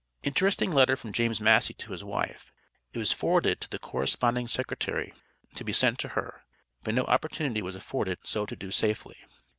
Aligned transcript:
Interesting 0.23 0.71
letter 0.71 0.95
from 0.95 1.13
James 1.13 1.39
Massey 1.39 1.75
to 1.75 1.91
his 1.91 2.03
wife. 2.03 2.51
It 2.91 2.97
was 2.97 3.11
forwarded 3.11 3.61
to 3.61 3.69
the 3.69 3.77
corresponding 3.77 4.47
secretary, 4.47 5.13
to 5.53 5.63
be 5.63 5.73
sent 5.73 5.99
to 5.99 6.07
her, 6.17 6.41
but 6.83 6.95
no 6.95 7.03
opportunity 7.03 7.61
was 7.61 7.75
afforded 7.75 8.17
so 8.23 8.47
to 8.47 8.55
do, 8.55 8.71
safely. 8.71 9.17